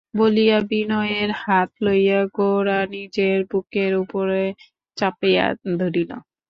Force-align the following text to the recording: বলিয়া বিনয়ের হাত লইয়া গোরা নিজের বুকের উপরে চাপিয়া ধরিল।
বলিয়া 0.13 0.57
বিনয়ের 0.69 1.29
হাত 1.41 1.69
লইয়া 1.85 2.21
গোরা 2.35 2.79
নিজের 2.93 3.37
বুকের 3.51 3.91
উপরে 4.03 4.41
চাপিয়া 4.97 5.45
ধরিল। 5.79 6.11